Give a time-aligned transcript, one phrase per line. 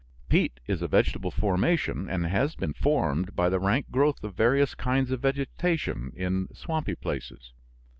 [0.29, 4.73] Peat is a vegetable formation and has been formed by the rank growth of various
[4.73, 7.53] kinds of vegetation in swampy places.